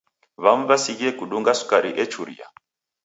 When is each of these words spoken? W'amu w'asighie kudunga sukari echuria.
W'amu 0.43 0.63
w'asighie 0.69 1.11
kudunga 1.19 1.51
sukari 1.59 1.89
echuria. 2.03 2.45